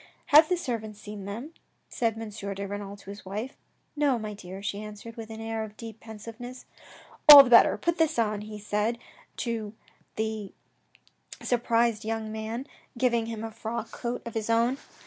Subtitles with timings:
[0.35, 1.53] "Have the servants seen him?"
[1.87, 2.27] said M.
[2.31, 3.55] de Renal to his wife."
[3.95, 6.65] No, my dear," she answered, with an air of deep pensiveness."
[7.29, 7.77] All the better.
[7.77, 8.97] Put this on," he said
[9.37, 9.75] to
[10.15, 10.53] the
[11.43, 12.67] surprised 32 THE RED AND THE BLACK young man,
[12.97, 14.79] giving him a frock coat of his own.